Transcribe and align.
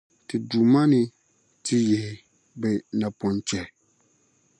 ti 0.27 0.35
Duuma 0.49 0.81
ni 0.91 1.01
ti 1.65 1.75
yihi 1.89 2.13
bɛ 2.61 2.69
napɔnchahi. 2.99 3.69